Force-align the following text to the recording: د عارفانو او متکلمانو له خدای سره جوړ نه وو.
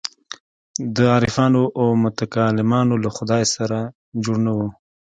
د 0.95 0.97
عارفانو 1.13 1.63
او 1.79 1.87
متکلمانو 2.03 2.95
له 3.03 3.09
خدای 3.17 3.43
سره 3.55 3.77
جوړ 4.23 4.37
نه 4.45 4.51
وو. 4.57 4.67